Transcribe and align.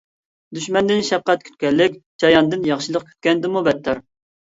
دۈشمەندىن 0.57 1.03
شەپقەت 1.09 1.43
كۈتكەنلىك 1.49 1.99
چاياندىن 2.23 2.65
ياخشىلىق 2.71 3.05
كۈتكەندىنمۇ 3.11 3.63
بەتتەر. 3.69 4.01